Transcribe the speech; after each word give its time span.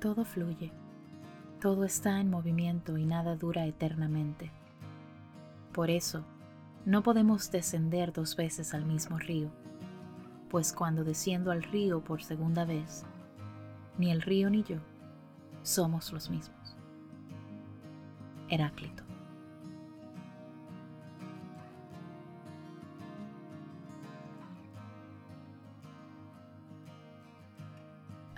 Todo 0.00 0.24
fluye, 0.24 0.72
todo 1.60 1.84
está 1.84 2.20
en 2.20 2.30
movimiento 2.30 2.96
y 2.96 3.04
nada 3.04 3.36
dura 3.36 3.66
eternamente. 3.66 4.50
Por 5.72 5.90
eso, 5.90 6.24
no 6.86 7.02
podemos 7.02 7.50
descender 7.50 8.10
dos 8.10 8.34
veces 8.34 8.72
al 8.72 8.86
mismo 8.86 9.18
río, 9.18 9.50
pues 10.48 10.72
cuando 10.72 11.04
desciendo 11.04 11.50
al 11.50 11.62
río 11.62 12.02
por 12.02 12.22
segunda 12.22 12.64
vez, 12.64 13.04
ni 13.98 14.10
el 14.10 14.22
río 14.22 14.48
ni 14.48 14.62
yo 14.62 14.78
somos 15.62 16.10
los 16.14 16.30
mismos. 16.30 16.76
Heráclito. 18.48 19.09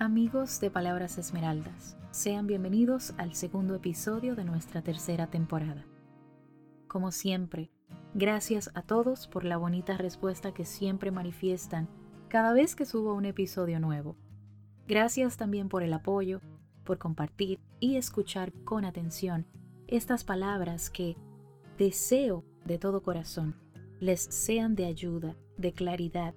Amigos 0.02 0.58
de 0.58 0.68
Palabras 0.68 1.16
Esmeraldas, 1.16 1.96
sean 2.10 2.48
bienvenidos 2.48 3.14
al 3.18 3.36
segundo 3.36 3.76
episodio 3.76 4.34
de 4.34 4.42
nuestra 4.42 4.82
tercera 4.82 5.28
temporada. 5.28 5.86
Como 6.88 7.12
siempre, 7.12 7.70
gracias 8.12 8.72
a 8.74 8.82
todos 8.82 9.28
por 9.28 9.44
la 9.44 9.58
bonita 9.58 9.96
respuesta 9.96 10.52
que 10.52 10.64
siempre 10.64 11.12
manifiestan 11.12 11.88
cada 12.26 12.52
vez 12.52 12.74
que 12.74 12.84
subo 12.84 13.14
un 13.14 13.26
episodio 13.26 13.78
nuevo. 13.78 14.16
Gracias 14.88 15.36
también 15.36 15.68
por 15.68 15.84
el 15.84 15.92
apoyo, 15.92 16.40
por 16.82 16.98
compartir 16.98 17.60
y 17.78 17.94
escuchar 17.94 18.52
con 18.64 18.84
atención 18.84 19.46
estas 19.86 20.24
palabras 20.24 20.90
que 20.90 21.16
deseo 21.78 22.44
de 22.64 22.76
todo 22.76 23.04
corazón 23.04 23.54
les 24.00 24.20
sean 24.20 24.74
de 24.74 24.86
ayuda, 24.86 25.36
de 25.58 25.72
claridad 25.72 26.34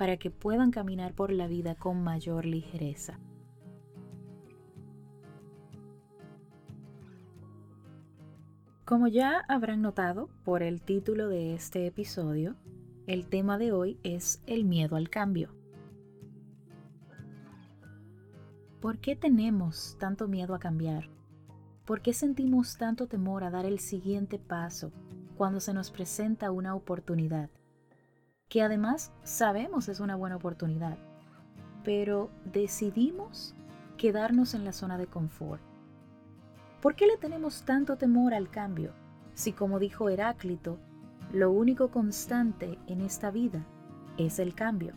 para 0.00 0.16
que 0.16 0.30
puedan 0.30 0.70
caminar 0.70 1.12
por 1.12 1.30
la 1.30 1.46
vida 1.46 1.74
con 1.74 2.02
mayor 2.02 2.46
ligereza. 2.46 3.20
Como 8.86 9.08
ya 9.08 9.44
habrán 9.46 9.82
notado 9.82 10.30
por 10.42 10.62
el 10.62 10.80
título 10.80 11.28
de 11.28 11.52
este 11.52 11.86
episodio, 11.86 12.56
el 13.06 13.26
tema 13.26 13.58
de 13.58 13.72
hoy 13.72 14.00
es 14.02 14.42
el 14.46 14.64
miedo 14.64 14.96
al 14.96 15.10
cambio. 15.10 15.54
¿Por 18.80 19.00
qué 19.00 19.16
tenemos 19.16 19.98
tanto 19.98 20.28
miedo 20.28 20.54
a 20.54 20.58
cambiar? 20.58 21.10
¿Por 21.84 22.00
qué 22.00 22.14
sentimos 22.14 22.78
tanto 22.78 23.06
temor 23.06 23.44
a 23.44 23.50
dar 23.50 23.66
el 23.66 23.80
siguiente 23.80 24.38
paso 24.38 24.92
cuando 25.36 25.60
se 25.60 25.74
nos 25.74 25.90
presenta 25.90 26.50
una 26.50 26.74
oportunidad? 26.74 27.50
Que 28.50 28.62
además 28.62 29.12
sabemos 29.22 29.88
es 29.88 30.00
una 30.00 30.16
buena 30.16 30.36
oportunidad, 30.36 30.98
pero 31.84 32.30
decidimos 32.44 33.54
quedarnos 33.96 34.54
en 34.54 34.64
la 34.64 34.72
zona 34.72 34.98
de 34.98 35.06
confort. 35.06 35.62
¿Por 36.82 36.96
qué 36.96 37.06
le 37.06 37.16
tenemos 37.16 37.62
tanto 37.62 37.96
temor 37.96 38.34
al 38.34 38.50
cambio 38.50 38.92
si, 39.34 39.52
como 39.52 39.78
dijo 39.78 40.08
Heráclito, 40.08 40.78
lo 41.32 41.52
único 41.52 41.90
constante 41.92 42.76
en 42.88 43.02
esta 43.02 43.30
vida 43.30 43.64
es 44.18 44.40
el 44.40 44.52
cambio? 44.54 44.94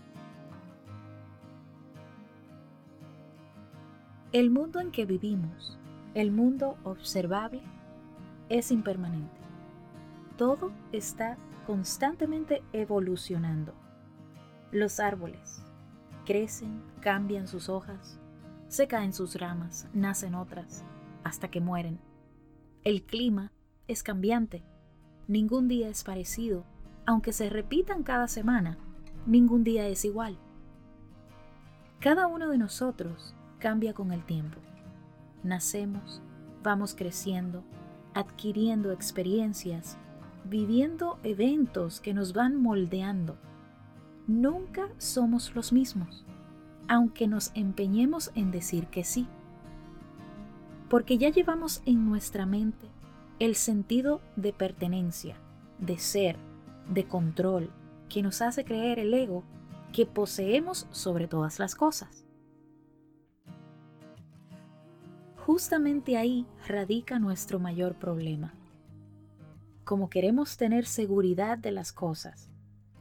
El 4.31 4.49
mundo 4.49 4.79
en 4.79 4.89
que 4.91 5.05
vivimos, 5.05 5.77
el 6.15 6.31
mundo 6.31 6.75
observable, 6.83 7.61
es 8.49 8.71
impermanente. 8.71 9.39
Todo 10.37 10.71
está 10.91 11.37
constantemente 11.65 12.63
evolucionando. 12.73 13.73
Los 14.71 14.99
árboles 14.99 15.63
crecen, 16.25 16.81
cambian 17.01 17.47
sus 17.47 17.69
hojas, 17.69 18.19
se 18.67 18.87
caen 18.87 19.13
sus 19.13 19.35
ramas, 19.35 19.87
nacen 19.93 20.35
otras, 20.35 20.83
hasta 21.23 21.49
que 21.49 21.61
mueren. 21.61 21.99
El 22.83 23.03
clima 23.03 23.51
es 23.87 24.03
cambiante, 24.03 24.63
ningún 25.27 25.67
día 25.67 25.89
es 25.89 26.03
parecido, 26.03 26.65
aunque 27.05 27.33
se 27.33 27.49
repitan 27.49 28.03
cada 28.03 28.27
semana, 28.27 28.77
ningún 29.25 29.63
día 29.63 29.87
es 29.87 30.05
igual. 30.05 30.37
Cada 31.99 32.27
uno 32.27 32.49
de 32.49 32.57
nosotros 32.57 33.35
cambia 33.59 33.93
con 33.93 34.11
el 34.11 34.25
tiempo. 34.25 34.59
Nacemos, 35.43 36.21
vamos 36.61 36.95
creciendo, 36.95 37.63
adquiriendo 38.13 38.91
experiencias, 38.91 39.97
viviendo 40.45 41.19
eventos 41.23 42.01
que 42.01 42.13
nos 42.13 42.33
van 42.33 42.55
moldeando. 42.55 43.37
Nunca 44.27 44.89
somos 44.97 45.55
los 45.55 45.73
mismos, 45.73 46.25
aunque 46.87 47.27
nos 47.27 47.51
empeñemos 47.55 48.31
en 48.35 48.51
decir 48.51 48.87
que 48.87 49.03
sí. 49.03 49.27
Porque 50.89 51.17
ya 51.17 51.29
llevamos 51.29 51.81
en 51.85 52.05
nuestra 52.05 52.45
mente 52.45 52.87
el 53.39 53.55
sentido 53.55 54.21
de 54.35 54.53
pertenencia, 54.53 55.37
de 55.79 55.97
ser, 55.97 56.37
de 56.89 57.05
control, 57.05 57.71
que 58.09 58.21
nos 58.21 58.41
hace 58.41 58.63
creer 58.63 58.99
el 58.99 59.13
ego 59.13 59.43
que 59.91 60.05
poseemos 60.05 60.87
sobre 60.91 61.27
todas 61.27 61.59
las 61.59 61.75
cosas. 61.75 62.25
Justamente 65.37 66.15
ahí 66.15 66.45
radica 66.67 67.19
nuestro 67.19 67.59
mayor 67.59 67.95
problema 67.95 68.53
como 69.83 70.09
queremos 70.09 70.57
tener 70.57 70.85
seguridad 70.85 71.57
de 71.57 71.71
las 71.71 71.91
cosas, 71.91 72.49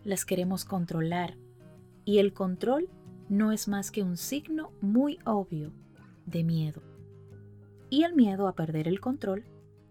las 0.05 0.25
queremos 0.25 0.65
controlar, 0.65 1.37
y 2.05 2.19
el 2.19 2.33
control 2.33 2.89
no 3.29 3.53
es 3.53 3.69
más 3.69 3.91
que 3.91 4.03
un 4.03 4.17
signo 4.17 4.73
muy 4.81 5.19
obvio 5.25 5.73
de 6.27 6.45
miedo. 6.45 6.83
Y 7.89 8.05
el 8.05 8.15
miedo 8.15 8.49
a 8.49 8.55
perder 8.55 8.89
el 8.89 9.01
control 9.01 9.45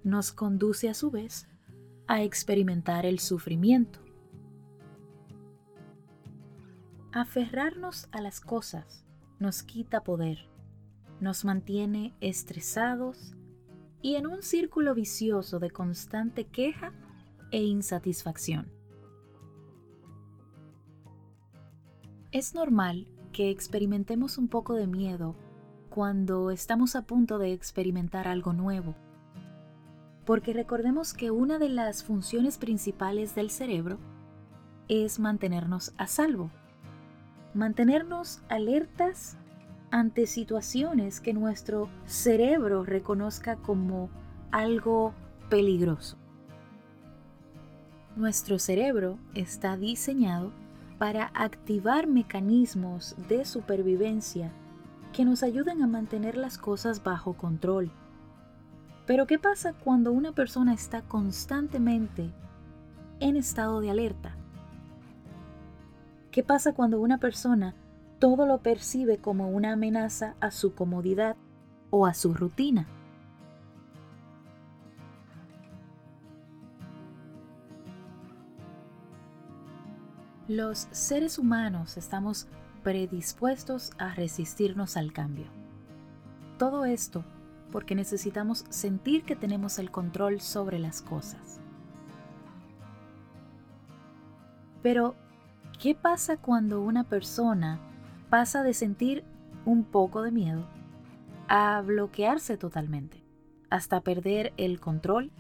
nos 0.04 0.32
conduce 0.32 0.90
a 0.90 0.94
su 0.94 1.12
vez 1.12 1.48
a 2.08 2.24
experimentar 2.24 3.06
el 3.06 3.20
sufrimiento. 3.20 4.00
Aferrarnos 7.14 8.08
a 8.12 8.22
las 8.22 8.42
cosas 8.42 9.06
nos 9.40 9.64
quita 9.64 10.04
poder, 10.04 10.48
nos 11.20 11.46
mantiene 11.46 12.14
estresados 12.22 13.34
y 14.02 14.16
en 14.16 14.28
un 14.28 14.42
círculo 14.42 14.96
vicioso 14.96 15.60
de 15.60 15.70
constante 15.70 16.46
queja 16.46 16.94
e 17.52 17.64
insatisfacción. 17.64 18.72
Es 22.32 22.56
normal 22.56 23.08
que 23.34 23.50
experimentemos 23.50 24.38
un 24.38 24.48
poco 24.48 24.74
de 24.74 24.88
miedo 24.88 25.36
cuando 25.90 26.52
estamos 26.52 26.96
a 26.96 27.02
punto 27.02 27.38
de 27.38 27.52
experimentar 27.52 28.28
algo 28.28 28.54
nuevo, 28.54 28.96
porque 30.26 30.54
recordemos 30.54 31.14
que 31.14 31.32
una 31.32 31.60
de 31.60 31.70
las 31.70 32.04
funciones 32.04 32.58
principales 32.58 33.36
del 33.36 33.50
cerebro 33.50 34.00
es 34.88 35.20
mantenernos 35.20 35.94
a 35.98 36.08
salvo, 36.08 36.50
mantenernos 37.54 38.42
alertas 38.48 39.38
ante 39.92 40.26
situaciones 40.26 41.20
que 41.20 41.34
nuestro 41.34 41.90
cerebro 42.06 42.84
reconozca 42.84 43.58
como 43.58 44.10
algo 44.52 45.14
peligroso. 45.50 46.18
Nuestro 48.16 48.58
cerebro 48.58 49.20
está 49.36 49.78
diseñado 49.78 50.52
para 50.98 51.32
activar 51.34 52.08
mecanismos 52.08 53.16
de 53.28 53.46
supervivencia 53.46 54.52
que 55.14 55.26
nos 55.26 55.44
ayuden 55.44 55.82
a 55.82 55.88
mantener 55.88 56.38
las 56.38 56.58
cosas 56.58 57.04
bajo 57.04 57.34
control. 57.34 57.92
Pero 59.06 59.28
¿qué 59.28 59.40
pasa 59.40 59.74
cuando 59.74 60.12
una 60.12 60.32
persona 60.32 60.74
está 60.74 61.02
constantemente 61.02 62.32
en 63.20 63.36
estado 63.36 63.82
de 63.82 63.90
alerta? 63.90 64.36
¿Qué 66.32 66.44
pasa 66.44 66.74
cuando 66.74 67.02
una 67.02 67.18
persona 67.18 67.76
todo 68.22 68.46
lo 68.46 68.60
percibe 68.60 69.18
como 69.18 69.50
una 69.50 69.74
amenaza 69.74 70.36
a 70.42 70.52
su 70.52 70.76
comodidad 70.76 71.36
o 71.90 72.06
a 72.06 72.14
su 72.14 72.36
rutina. 72.36 72.88
Los 80.48 80.88
seres 80.92 81.40
humanos 81.40 81.98
estamos 81.98 82.48
predispuestos 82.84 83.90
a 83.98 84.14
resistirnos 84.14 84.98
al 84.98 85.14
cambio. 85.14 85.48
Todo 86.60 86.86
esto 86.86 87.24
porque 87.72 87.96
necesitamos 87.96 88.66
sentir 88.70 89.24
que 89.24 89.36
tenemos 89.36 89.80
el 89.80 89.90
control 89.90 90.42
sobre 90.42 90.78
las 90.78 91.02
cosas. 91.02 91.60
Pero, 94.84 95.16
¿qué 95.80 95.96
pasa 95.96 96.38
cuando 96.38 96.82
una 96.82 97.04
persona 97.04 97.80
pasa 98.32 98.64
de 98.64 98.74
sentir 98.74 99.26
un 99.66 99.84
poco 99.84 100.22
de 100.22 100.32
miedo 100.32 100.66
a 101.50 101.82
bloquearse 101.82 102.56
totalmente, 102.56 103.26
hasta 103.70 104.00
perder 104.00 104.54
el 104.56 104.80
control 104.80 105.34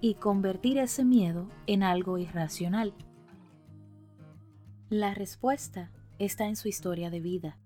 y 0.00 0.14
convertir 0.14 0.78
ese 0.78 1.04
miedo 1.04 1.50
en 1.66 1.82
algo 1.82 2.16
irracional. 2.16 2.94
La 4.88 5.12
respuesta 5.12 5.90
está 6.18 6.46
en 6.46 6.56
su 6.56 6.66
historia 6.66 7.10
de 7.10 7.20
vida. 7.20 7.58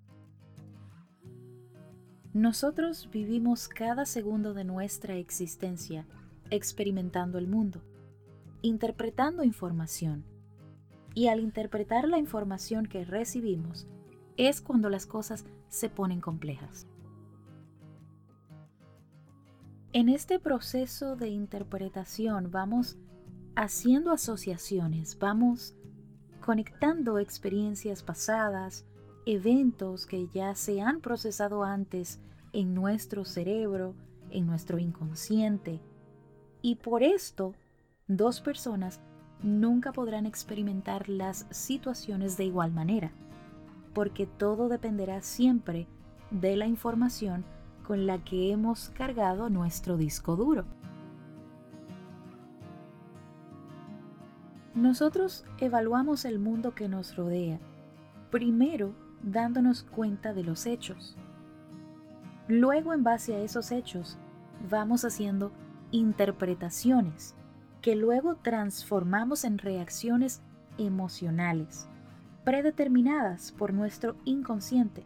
Nosotros 2.35 3.11
vivimos 3.13 3.69
cada 3.69 4.07
segundo 4.07 4.55
de 4.55 4.65
nuestra 4.65 5.15
existencia 5.15 6.05
experimentando 6.51 7.39
el 7.39 7.47
mundo, 7.47 7.85
interpretando 8.63 9.45
información. 9.45 10.25
Y 11.15 11.29
al 11.29 11.39
interpretar 11.39 12.09
la 12.09 12.19
información 12.19 12.87
que 12.87 13.05
recibimos, 13.05 13.87
es 14.39 14.63
cuando 14.63 14.89
las 14.89 15.05
cosas 15.05 15.45
se 15.69 15.91
ponen 15.91 16.21
complejas. 16.21 16.87
En 19.93 20.09
este 20.09 20.39
proceso 20.39 21.17
de 21.17 21.29
interpretación 21.29 22.51
vamos 22.51 22.97
haciendo 23.57 24.13
asociaciones, 24.13 25.19
vamos 25.19 25.75
conectando 26.41 27.19
experiencias 27.19 28.03
pasadas, 28.03 28.87
eventos 29.27 30.07
que 30.07 30.29
ya 30.29 30.55
se 30.55 30.81
han 30.81 31.01
procesado 31.01 31.65
antes 31.65 32.21
en 32.53 32.75
nuestro 32.75 33.25
cerebro, 33.25 33.95
en 34.31 34.47
nuestro 34.47 34.79
inconsciente. 34.79 35.81
Y 36.63 36.77
por 36.77 37.03
esto, 37.03 37.55
dos 38.07 38.41
personas 38.41 39.01
nunca 39.43 39.93
podrán 39.93 40.27
experimentar 40.27 41.09
las 41.09 41.47
situaciones 41.51 42.37
de 42.37 42.45
igual 42.45 42.73
manera, 42.73 43.13
porque 43.99 44.27
todo 44.27 44.69
dependerá 44.69 45.23
siempre 45.23 45.89
de 46.31 46.55
la 46.55 46.69
información 46.69 47.45
con 47.85 48.07
la 48.07 48.23
que 48.23 48.53
hemos 48.53 48.91
cargado 48.91 49.51
nuestro 49.51 49.97
disco 49.97 50.37
duro. 50.37 50.65
Nosotros 54.73 55.45
evaluamos 55.59 56.25
el 56.25 56.39
mundo 56.39 56.77
que 56.77 56.89
nos 56.89 57.17
rodea, 57.17 57.59
primero 58.31 58.95
dándonos 59.25 59.83
cuenta 59.83 60.33
de 60.33 60.45
los 60.45 60.67
hechos. 60.67 61.17
Luego, 62.47 62.95
en 62.95 63.03
base 63.03 63.35
a 63.35 63.41
esos 63.41 63.73
hechos, 63.73 64.17
vamos 64.71 65.05
haciendo 65.05 65.51
interpretaciones 65.91 67.35
que 67.83 67.97
luego 67.97 68.37
transformamos 68.37 69.43
en 69.43 69.59
reacciones 69.59 70.41
emocionales, 70.79 71.89
predeterminadas 72.45 73.53
por 73.53 73.73
nuestro 73.73 74.17
inconsciente, 74.25 75.05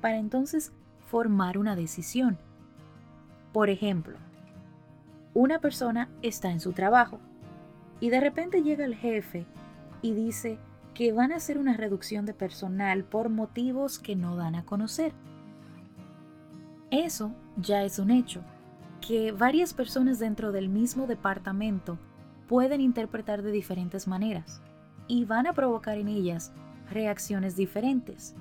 para 0.00 0.18
entonces 0.18 0.72
formar 1.06 1.58
una 1.58 1.74
decisión. 1.76 2.38
Por 3.52 3.70
ejemplo, 3.70 4.18
una 5.34 5.60
persona 5.60 6.08
está 6.22 6.50
en 6.50 6.60
su 6.60 6.72
trabajo 6.72 7.18
y 8.00 8.10
de 8.10 8.20
repente 8.20 8.62
llega 8.62 8.84
el 8.84 8.94
jefe 8.94 9.46
y 10.02 10.12
dice 10.12 10.58
que 10.94 11.12
van 11.12 11.32
a 11.32 11.36
hacer 11.36 11.58
una 11.58 11.76
reducción 11.76 12.26
de 12.26 12.34
personal 12.34 13.04
por 13.04 13.28
motivos 13.28 13.98
que 13.98 14.16
no 14.16 14.36
dan 14.36 14.54
a 14.54 14.64
conocer. 14.64 15.12
Eso 16.90 17.32
ya 17.56 17.84
es 17.84 17.98
un 17.98 18.10
hecho, 18.10 18.42
que 19.00 19.32
varias 19.32 19.74
personas 19.74 20.18
dentro 20.18 20.52
del 20.52 20.68
mismo 20.68 21.06
departamento 21.06 21.98
pueden 22.48 22.80
interpretar 22.80 23.42
de 23.42 23.50
diferentes 23.50 24.08
maneras 24.08 24.62
y 25.08 25.24
van 25.24 25.46
a 25.46 25.54
provocar 25.54 25.98
en 25.98 26.08
ellas 26.08 26.52
reacciones 26.90 27.56
diferentes. 27.56 28.36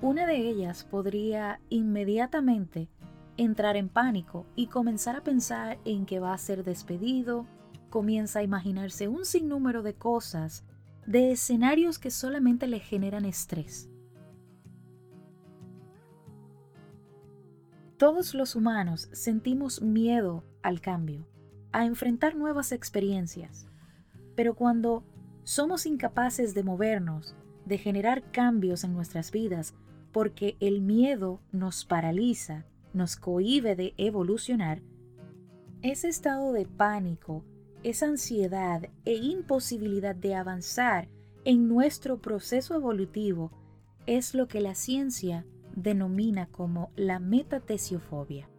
Una 0.00 0.26
de 0.26 0.36
ellas 0.36 0.84
podría 0.84 1.60
inmediatamente 1.68 2.88
entrar 3.36 3.76
en 3.76 3.88
pánico 3.88 4.46
y 4.56 4.66
comenzar 4.66 5.16
a 5.16 5.22
pensar 5.22 5.78
en 5.84 6.06
que 6.06 6.20
va 6.20 6.34
a 6.34 6.38
ser 6.38 6.64
despedido, 6.64 7.46
comienza 7.88 8.40
a 8.40 8.42
imaginarse 8.42 9.08
un 9.08 9.24
sinnúmero 9.24 9.82
de 9.82 9.94
cosas, 9.94 10.64
de 11.06 11.32
escenarios 11.32 11.98
que 11.98 12.10
solamente 12.10 12.66
le 12.66 12.80
generan 12.80 13.24
estrés. 13.24 13.88
Todos 17.96 18.34
los 18.34 18.56
humanos 18.56 19.08
sentimos 19.12 19.80
miedo 19.80 20.44
al 20.62 20.80
cambio, 20.80 21.28
a 21.70 21.86
enfrentar 21.86 22.34
nuevas 22.34 22.72
experiencias, 22.72 23.68
pero 24.34 24.54
cuando 24.54 25.04
somos 25.44 25.86
incapaces 25.86 26.54
de 26.54 26.62
movernos, 26.62 27.34
de 27.64 27.78
generar 27.78 28.30
cambios 28.30 28.84
en 28.84 28.92
nuestras 28.92 29.30
vidas, 29.30 29.74
porque 30.12 30.56
el 30.60 30.80
miedo 30.82 31.40
nos 31.52 31.84
paraliza, 31.84 32.66
nos 32.92 33.16
cohíbe 33.16 33.76
de 33.76 33.94
evolucionar, 33.96 34.82
ese 35.82 36.08
estado 36.08 36.52
de 36.52 36.64
pánico, 36.66 37.44
esa 37.82 38.06
ansiedad 38.06 38.88
e 39.04 39.14
imposibilidad 39.14 40.14
de 40.14 40.36
avanzar 40.36 41.08
en 41.44 41.68
nuestro 41.68 42.20
proceso 42.20 42.76
evolutivo 42.76 43.50
es 44.06 44.34
lo 44.34 44.46
que 44.46 44.60
la 44.60 44.76
ciencia 44.76 45.44
denomina 45.74 46.46
como 46.46 46.92
la 46.94 47.18
metatesiofobia. 47.18 48.51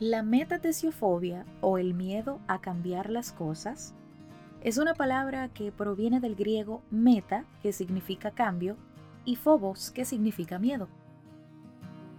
La 0.00 0.22
metatesiofobia 0.22 1.44
o 1.60 1.76
el 1.76 1.92
miedo 1.92 2.38
a 2.46 2.60
cambiar 2.60 3.10
las 3.10 3.32
cosas 3.32 3.94
es 4.60 4.78
una 4.78 4.94
palabra 4.94 5.48
que 5.48 5.72
proviene 5.72 6.20
del 6.20 6.36
griego 6.36 6.82
meta, 6.88 7.46
que 7.62 7.72
significa 7.72 8.30
cambio, 8.30 8.76
y 9.24 9.34
phobos, 9.34 9.90
que 9.90 10.04
significa 10.04 10.60
miedo. 10.60 10.86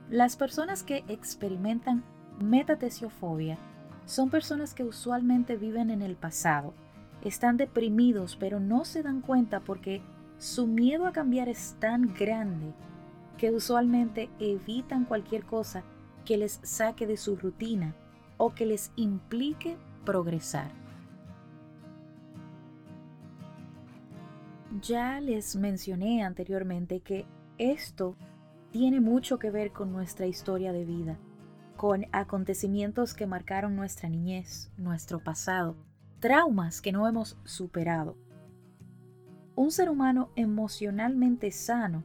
Las 0.09 0.35
personas 0.35 0.83
que 0.83 1.05
experimentan 1.07 2.03
metatesiofobia 2.41 3.57
son 4.05 4.29
personas 4.29 4.73
que 4.73 4.83
usualmente 4.83 5.55
viven 5.55 5.89
en 5.89 6.01
el 6.01 6.17
pasado, 6.17 6.73
están 7.23 7.55
deprimidos 7.55 8.35
pero 8.35 8.59
no 8.59 8.83
se 8.83 9.03
dan 9.03 9.21
cuenta 9.21 9.61
porque 9.61 10.01
su 10.37 10.67
miedo 10.67 11.07
a 11.07 11.13
cambiar 11.13 11.47
es 11.47 11.77
tan 11.79 12.13
grande 12.13 12.73
que 13.37 13.51
usualmente 13.51 14.29
evitan 14.39 15.05
cualquier 15.05 15.45
cosa 15.45 15.83
que 16.29 16.37
les 16.37 16.59
saque 16.61 17.07
de 17.07 17.17
su 17.17 17.37
rutina 17.37 17.95
o 18.37 18.53
que 18.53 18.67
les 18.67 18.91
implique 18.95 19.77
progresar. 20.05 20.69
Ya 24.79 25.19
les 25.21 25.55
mencioné 25.55 26.21
anteriormente 26.21 26.99
que 26.99 27.25
esto 27.57 28.15
tiene 28.69 28.99
mucho 29.01 29.39
que 29.39 29.49
ver 29.49 29.71
con 29.71 29.91
nuestra 29.91 30.27
historia 30.27 30.71
de 30.71 30.85
vida, 30.85 31.17
con 31.75 32.05
acontecimientos 32.11 33.15
que 33.15 33.25
marcaron 33.25 33.75
nuestra 33.75 34.07
niñez, 34.07 34.71
nuestro 34.77 35.23
pasado, 35.23 35.77
traumas 36.19 36.79
que 36.79 36.91
no 36.91 37.07
hemos 37.07 37.39
superado. 37.43 38.15
Un 39.55 39.71
ser 39.71 39.89
humano 39.89 40.29
emocionalmente 40.35 41.49
sano 41.49 42.03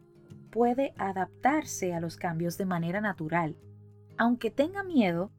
puede 0.51 0.95
adaptarse 0.97 1.93
a 1.93 2.01
los 2.01 2.17
cambios 2.17 2.57
de 2.57 2.65
manera 2.65 3.03
natural. 3.03 3.59
Aunque 4.17 4.51
tenga 4.51 4.83
miedo, 4.83 5.31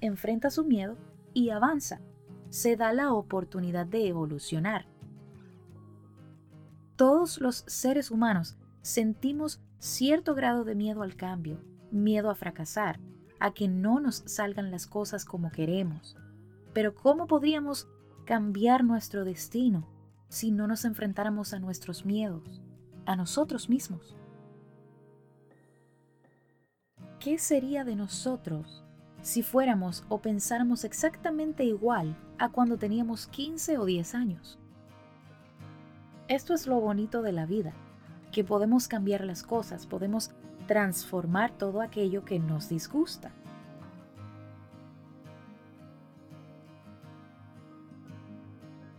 enfrenta 0.00 0.50
su 0.50 0.64
miedo 0.64 0.96
y 1.32 1.50
avanza. 1.50 2.00
Se 2.50 2.76
da 2.76 2.92
la 2.92 3.12
oportunidad 3.12 3.86
de 3.86 4.08
evolucionar 4.08 4.86
todos 6.96 7.40
los 7.40 7.64
seres 7.66 8.10
humanos 8.10 8.56
sentimos 8.82 9.60
cierto 9.78 10.34
grado 10.34 10.64
de 10.64 10.76
miedo 10.76 11.02
al 11.02 11.16
cambio, 11.16 11.60
miedo 11.90 12.30
a 12.30 12.36
fracasar, 12.36 13.00
a 13.40 13.52
que 13.52 13.66
no 13.66 13.98
nos 13.98 14.22
salgan 14.26 14.70
las 14.70 14.86
cosas 14.86 15.24
como 15.24 15.50
queremos. 15.50 16.16
Pero 16.72 16.94
¿cómo 16.94 17.26
podríamos 17.26 17.88
cambiar 18.24 18.84
nuestro 18.84 19.24
destino 19.24 19.88
si 20.28 20.50
no 20.52 20.68
nos 20.68 20.84
enfrentáramos 20.84 21.52
a 21.52 21.58
nuestros 21.58 22.04
miedos, 22.04 22.62
a 23.06 23.16
nosotros 23.16 23.68
mismos? 23.68 24.16
¿Qué 27.24 27.38
sería 27.38 27.84
de 27.84 27.96
nosotros 27.96 28.84
si 29.22 29.42
fuéramos 29.42 30.04
o 30.10 30.20
pensáramos 30.20 30.84
exactamente 30.84 31.64
igual 31.64 32.14
a 32.36 32.50
cuando 32.50 32.76
teníamos 32.76 33.28
15 33.28 33.78
o 33.78 33.86
10 33.86 34.14
años? 34.14 34.58
Esto 36.28 36.52
es 36.52 36.66
lo 36.66 36.78
bonito 36.78 37.22
de 37.22 37.32
la 37.32 37.46
vida, 37.46 37.72
que 38.30 38.44
podemos 38.44 38.88
cambiar 38.88 39.24
las 39.24 39.42
cosas, 39.42 39.86
podemos 39.86 40.32
transformar 40.66 41.50
todo 41.56 41.80
aquello 41.80 42.26
que 42.26 42.38
nos 42.38 42.68
disgusta. 42.68 43.32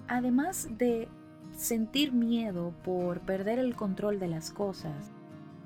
Además 0.08 0.68
de 0.80 1.10
sentir 1.56 2.12
miedo 2.12 2.74
por 2.84 3.20
perder 3.20 3.60
el 3.60 3.76
control 3.76 4.18
de 4.18 4.30
las 4.30 4.50
cosas, 4.50 5.12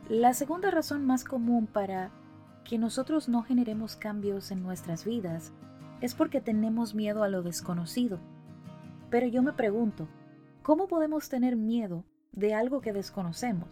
la 0.10 0.34
segunda 0.34 0.72
razón 0.72 1.06
más 1.06 1.24
común 1.24 1.66
para 1.66 2.12
que 2.70 2.78
nosotros 2.78 3.28
no 3.28 3.42
generemos 3.42 3.98
cambios 3.98 4.52
en 4.52 4.64
nuestras 4.64 5.04
vidas 5.04 5.52
es 6.00 6.16
porque 6.16 6.40
tenemos 6.40 6.96
miedo 6.96 7.24
a 7.24 7.28
lo 7.28 7.42
desconocido. 7.44 8.20
Pero 9.10 9.28
yo 9.28 9.42
me 9.42 9.54
pregunto, 9.54 10.08
¿Cómo 10.70 10.88
podemos 10.88 11.30
tener 11.30 11.56
miedo 11.56 12.04
de 12.32 12.54
algo 12.54 12.80
que 12.80 12.94
desconocemos? 12.94 13.68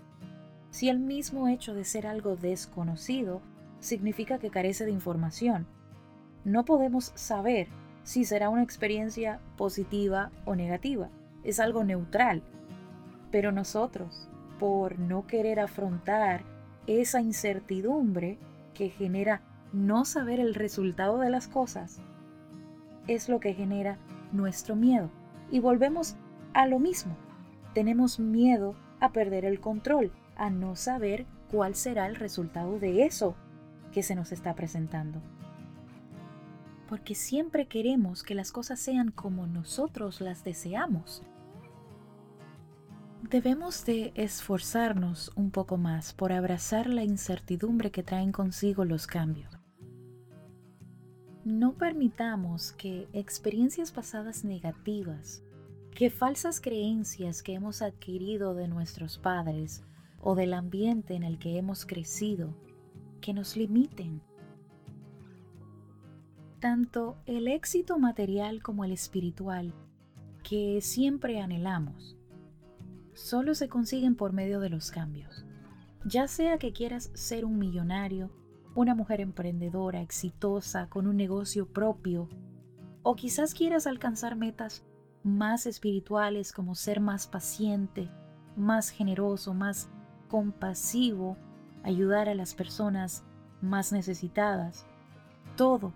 Si 0.71 0.89
el 0.89 0.97
mismo 0.97 1.47
hecho 1.47 1.75
de 1.75 1.85
ser 1.85 2.07
algo 2.07 2.35
desconocido 2.35 3.41
significa 3.79 4.39
que 4.39 4.49
carece 4.49 4.83
de 4.85 4.91
información. 4.91 5.67
No 6.43 6.65
podemos 6.65 7.11
saber 7.13 7.67
si 8.01 8.25
será 8.25 8.49
una 8.49 8.63
experiencia 8.63 9.39
positiva 9.57 10.31
o 10.45 10.55
negativa. 10.55 11.09
Es 11.43 11.59
algo 11.59 11.83
neutral. 11.83 12.41
Pero 13.29 13.51
nosotros, 13.51 14.27
por 14.57 14.97
no 14.97 15.27
querer 15.27 15.59
afrontar 15.59 16.45
esa 16.87 17.21
incertidumbre 17.21 18.39
que 18.77 18.89
genera 18.89 19.41
no 19.73 20.05
saber 20.05 20.39
el 20.39 20.53
resultado 20.53 21.17
de 21.17 21.31
las 21.31 21.47
cosas 21.47 21.99
es 23.07 23.27
lo 23.27 23.39
que 23.39 23.55
genera 23.55 23.97
nuestro 24.31 24.75
miedo. 24.75 25.09
Y 25.49 25.59
volvemos 25.59 26.15
a 26.53 26.67
lo 26.67 26.77
mismo. 26.77 27.17
Tenemos 27.73 28.19
miedo 28.19 28.75
a 28.99 29.11
perder 29.11 29.45
el 29.45 29.59
control, 29.59 30.11
a 30.35 30.51
no 30.51 30.75
saber 30.75 31.25
cuál 31.49 31.73
será 31.73 32.05
el 32.05 32.15
resultado 32.15 32.77
de 32.77 33.03
eso 33.05 33.35
que 33.91 34.03
se 34.03 34.13
nos 34.13 34.31
está 34.31 34.53
presentando. 34.53 35.23
Porque 36.87 37.15
siempre 37.15 37.65
queremos 37.67 38.21
que 38.21 38.35
las 38.35 38.51
cosas 38.51 38.79
sean 38.79 39.09
como 39.09 39.47
nosotros 39.47 40.21
las 40.21 40.43
deseamos. 40.43 41.23
Debemos 43.23 43.83
de 43.83 44.13
esforzarnos 44.15 45.31
un 45.35 45.51
poco 45.51 45.75
más 45.75 46.13
por 46.13 46.31
abrazar 46.31 46.87
la 46.87 47.03
incertidumbre 47.03 47.91
que 47.91 48.03
traen 48.03 48.31
consigo 48.31 48.85
los 48.85 49.05
cambios. 49.05 49.57
No 51.43 51.73
permitamos 51.73 52.71
que 52.73 53.09
experiencias 53.11 53.91
pasadas 53.91 54.45
negativas, 54.45 55.43
que 55.91 56.09
falsas 56.09 56.61
creencias 56.61 57.41
que 57.41 57.53
hemos 57.53 57.81
adquirido 57.81 58.53
de 58.53 58.67
nuestros 58.67 59.17
padres 59.17 59.83
o 60.21 60.35
del 60.35 60.53
ambiente 60.53 61.15
en 61.15 61.23
el 61.23 61.37
que 61.39 61.57
hemos 61.57 61.85
crecido, 61.85 62.55
que 63.19 63.33
nos 63.33 63.57
limiten. 63.57 64.21
Tanto 66.59 67.17
el 67.25 67.47
éxito 67.47 67.97
material 67.97 68.61
como 68.61 68.85
el 68.85 68.91
espiritual, 68.91 69.73
que 70.43 70.79
siempre 70.81 71.41
anhelamos, 71.41 72.16
solo 73.17 73.55
se 73.55 73.67
consiguen 73.67 74.15
por 74.15 74.31
medio 74.31 74.59
de 74.59 74.69
los 74.69 74.91
cambios. 74.91 75.43
Ya 76.05 76.27
sea 76.27 76.59
que 76.59 76.71
quieras 76.71 77.09
ser 77.15 77.45
un 77.45 77.57
millonario, 77.57 78.31
una 78.75 78.93
mujer 78.93 79.21
emprendedora, 79.21 80.01
exitosa, 80.01 80.87
con 80.87 81.07
un 81.07 81.17
negocio 81.17 81.67
propio, 81.67 82.29
o 83.01 83.15
quizás 83.15 83.55
quieras 83.55 83.87
alcanzar 83.87 84.35
metas 84.35 84.83
más 85.23 85.65
espirituales 85.65 86.53
como 86.53 86.75
ser 86.75 86.99
más 86.99 87.25
paciente, 87.25 88.07
más 88.55 88.91
generoso, 88.91 89.55
más 89.55 89.89
compasivo, 90.29 91.37
ayudar 91.83 92.29
a 92.29 92.35
las 92.35 92.53
personas 92.53 93.23
más 93.61 93.91
necesitadas. 93.91 94.85
Todo, 95.55 95.91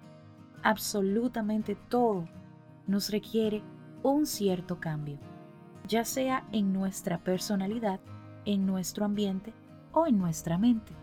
absolutamente 0.64 1.76
todo, 1.76 2.28
nos 2.88 3.12
requiere 3.12 3.62
un 4.02 4.26
cierto 4.26 4.80
cambio, 4.80 5.20
ya 5.92 6.06
sea 6.06 6.48
en 6.54 6.72
nuestra 6.72 7.18
personalidad, 7.18 8.00
en 8.46 8.66
nuestro 8.66 9.04
ambiente 9.04 9.54
o 9.92 10.08
en 10.08 10.18
nuestra 10.18 10.58
mente. 10.58 10.94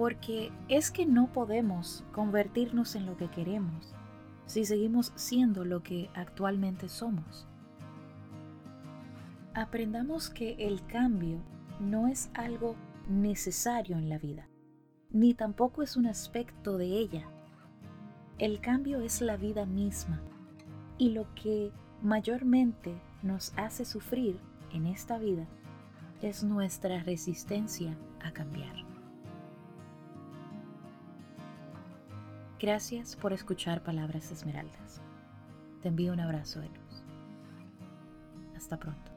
porque 0.00 0.50
es 0.68 0.90
que 0.90 1.04
no 1.04 1.30
podemos 1.30 2.04
convertirnos 2.12 2.94
en 2.94 3.04
lo 3.04 3.18
que 3.18 3.28
queremos 3.28 3.94
si 4.46 4.64
seguimos 4.64 5.12
siendo 5.14 5.66
lo 5.66 5.82
que 5.82 6.08
actualmente 6.14 6.88
somos. 6.88 7.46
Aprendamos 9.52 10.30
que 10.30 10.54
el 10.58 10.86
cambio 10.86 11.42
no 11.80 12.08
es 12.08 12.30
algo 12.32 12.76
necesario 13.10 13.98
en 13.98 14.08
la 14.08 14.16
vida, 14.16 14.48
ni 15.10 15.34
tampoco 15.34 15.82
es 15.82 15.98
un 15.98 16.06
aspecto 16.06 16.78
de 16.78 16.86
ella. 16.86 17.28
El 18.38 18.62
cambio 18.62 19.02
es 19.02 19.20
la 19.20 19.36
vida 19.36 19.66
misma 19.66 20.22
y 21.00 21.08
lo 21.08 21.26
que 21.34 21.72
mayormente 22.02 22.94
nos 23.22 23.54
hace 23.56 23.86
sufrir 23.86 24.38
en 24.70 24.86
esta 24.86 25.18
vida 25.18 25.46
es 26.20 26.44
nuestra 26.44 27.02
resistencia 27.02 27.96
a 28.22 28.30
cambiar. 28.32 28.76
Gracias 32.60 33.16
por 33.16 33.32
escuchar 33.32 33.82
Palabras 33.82 34.30
Esmeraldas. 34.30 35.00
Te 35.80 35.88
envío 35.88 36.12
un 36.12 36.20
abrazo 36.20 36.60
de 36.60 36.68
luz. 36.68 37.02
Hasta 38.54 38.78
pronto. 38.78 39.09